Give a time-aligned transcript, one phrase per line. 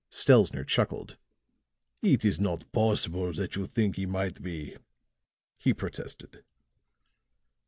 [0.09, 1.17] Stelzner chuckled.
[2.01, 4.75] "It is not possible that you think he might be,"
[5.59, 6.43] he protested.